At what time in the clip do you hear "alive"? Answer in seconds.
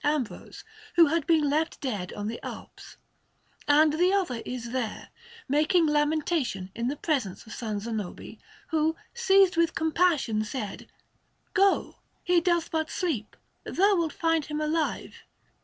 14.59-15.21